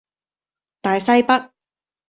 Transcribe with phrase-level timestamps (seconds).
[0.81, 1.51] 大西北